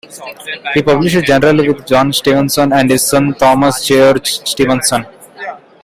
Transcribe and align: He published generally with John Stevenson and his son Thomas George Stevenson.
He 0.73 0.81
published 0.81 1.25
generally 1.27 1.69
with 1.71 1.85
John 1.85 2.11
Stevenson 2.11 2.73
and 2.73 2.89
his 2.89 3.05
son 3.05 3.35
Thomas 3.35 3.85
George 3.85 4.31
Stevenson. 4.49 5.05